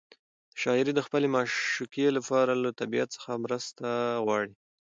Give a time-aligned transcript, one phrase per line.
[0.61, 3.87] شاعر د خپلې معشوقې لپاره له طبیعت څخه مرسته
[4.25, 4.53] غواړي.